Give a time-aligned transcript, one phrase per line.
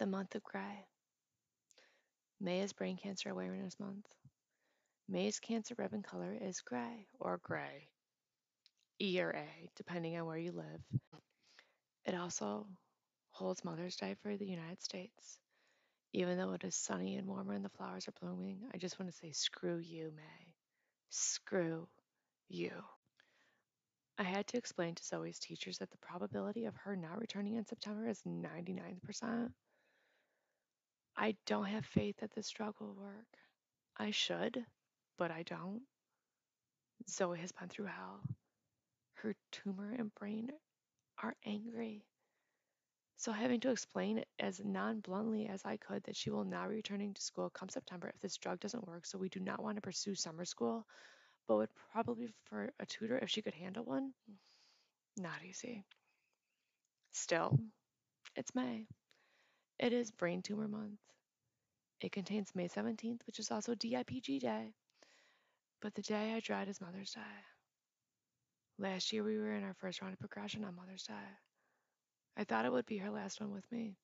[0.00, 0.88] the month of gray.
[2.40, 4.06] May is Brain Cancer Awareness Month.
[5.08, 7.88] May's cancer ribbon color is gray or gray,
[9.00, 11.00] E or A, depending on where you live.
[12.04, 12.66] It also
[13.30, 15.38] holds Mother's Day for the United States.
[16.12, 19.08] Even though it is sunny and warmer and the flowers are blooming, I just want
[19.12, 20.54] to say screw you, May.
[21.10, 21.86] Screw
[22.48, 22.72] you.
[24.16, 27.66] I had to explain to Zoe's teachers that the probability of her not returning in
[27.66, 29.50] September is 99%.
[31.16, 33.26] I don't have faith that this drug will work.
[33.96, 34.64] I should,
[35.18, 35.82] but I don't.
[37.08, 38.20] Zoe has been through hell.
[39.14, 40.50] Her tumor and brain
[41.22, 42.04] are angry.
[43.16, 46.76] So, having to explain as non bluntly as I could that she will not be
[46.76, 49.76] returning to school come September if this drug doesn't work, so we do not want
[49.76, 50.86] to pursue summer school,
[51.46, 54.12] but would probably prefer a tutor if she could handle one.
[55.16, 55.84] Not easy.
[57.12, 57.58] Still,
[58.36, 58.86] it's May.
[59.78, 60.98] It is Brain Tumor Month.
[62.00, 64.74] It contains May 17th, which is also DIPG Day,
[65.80, 67.20] but the day I dread is Mother's Day.
[68.78, 71.14] Last year we were in our first round of progression on Mother's Day.
[72.36, 73.96] I thought it would be her last one with me.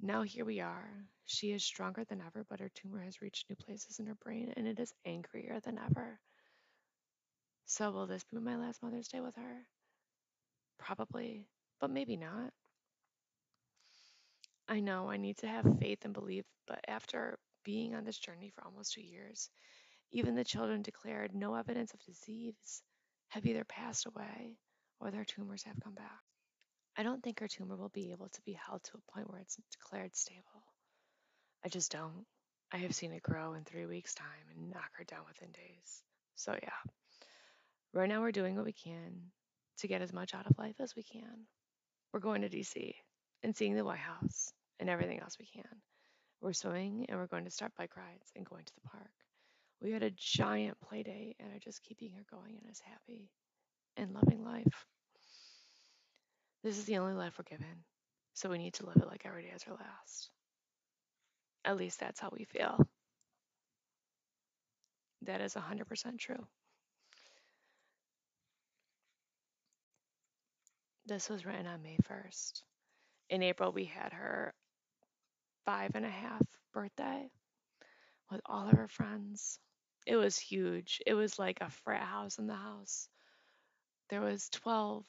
[0.00, 0.88] Now here we are.
[1.26, 4.52] She is stronger than ever, but her tumor has reached new places in her brain
[4.56, 6.20] and it is angrier than ever.
[7.66, 9.66] So, will this be my last Mother's Day with her?
[10.78, 11.48] Probably,
[11.80, 12.52] but maybe not.
[14.68, 18.50] I know I need to have faith and belief, but after being on this journey
[18.50, 19.50] for almost two years,
[20.12, 22.82] even the children declared no evidence of disease
[23.28, 24.56] have either passed away
[25.00, 26.22] or their tumors have come back.
[26.98, 29.40] I don't think her tumor will be able to be held to a point where
[29.40, 30.64] it's declared stable.
[31.64, 32.26] I just don't.
[32.72, 36.02] I have seen it grow in three weeks' time and knock her down within days.
[36.34, 36.90] So, yeah.
[37.94, 39.30] Right now, we're doing what we can
[39.78, 41.46] to get as much out of life as we can.
[42.12, 42.92] We're going to DC
[43.44, 45.70] and seeing the White House and everything else we can.
[46.40, 49.10] We're swimming and we're going to start bike rides and going to the park.
[49.80, 53.30] We had a giant play date and are just keeping her going and is happy
[53.96, 54.86] and loving life.
[56.62, 57.84] This is the only life we're given,
[58.34, 60.30] so we need to live it like every day is our last.
[61.64, 62.86] At least that's how we feel.
[65.22, 66.46] That is 100% true.
[71.06, 72.62] This was written on May 1st.
[73.30, 74.52] In April, we had her
[75.64, 76.42] five and a half
[76.72, 77.30] birthday
[78.30, 79.58] with all of her friends.
[80.06, 81.00] It was huge.
[81.06, 83.08] It was like a frat house in the house.
[84.10, 85.04] There was 12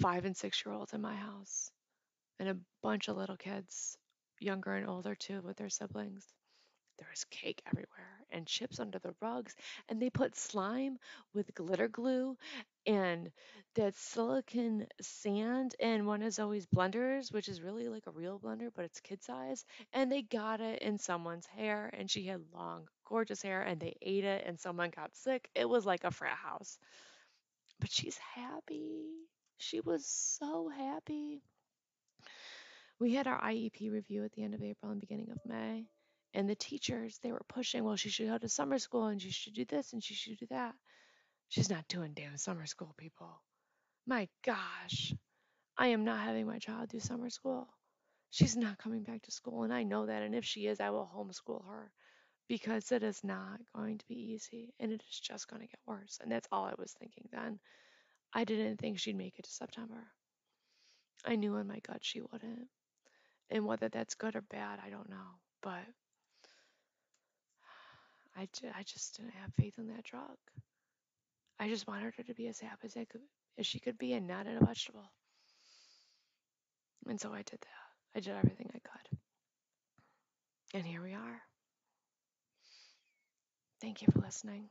[0.00, 1.70] five and six year olds in my house
[2.40, 3.96] and a bunch of little kids,
[4.40, 6.26] younger and older too, with their siblings.
[6.98, 9.54] There was cake everywhere and chips under the rugs,
[9.88, 10.98] and they put slime
[11.34, 12.36] with glitter glue
[12.86, 13.30] and
[13.74, 18.70] that silicon sand in one of Zoe's blenders, which is really like a real blender,
[18.74, 19.64] but it's kid size.
[19.92, 23.96] And they got it in someone's hair, and she had long, gorgeous hair, and they
[24.02, 25.48] ate it, and someone got sick.
[25.54, 26.78] It was like a frat house.
[27.80, 29.28] But she's happy.
[29.58, 31.42] She was so happy.
[32.98, 35.86] We had our IEP review at the end of April and beginning of May.
[36.34, 39.30] And the teachers, they were pushing, well, she should go to summer school and she
[39.30, 40.74] should do this and she should do that.
[41.48, 43.40] She's not doing damn summer school, people.
[44.06, 45.14] My gosh,
[45.78, 47.68] I am not having my child do summer school.
[48.30, 50.22] She's not coming back to school, and I know that.
[50.22, 51.90] And if she is, I will homeschool her
[52.48, 55.80] because it is not going to be easy and it is just going to get
[55.86, 56.18] worse.
[56.22, 57.58] And that's all I was thinking then.
[58.36, 60.04] I didn't think she'd make it to September.
[61.24, 62.68] I knew in my gut she wouldn't.
[63.48, 65.38] And whether that's good or bad, I don't know.
[65.62, 65.86] But
[68.36, 68.46] I,
[68.78, 70.36] I just didn't have faith in that drug.
[71.58, 73.22] I just wanted her to be as happy as, I could,
[73.56, 75.10] as she could be and not in a vegetable.
[77.08, 78.16] And so I did that.
[78.16, 79.18] I did everything I could.
[80.74, 81.40] And here we are.
[83.80, 84.68] Thank you for listening.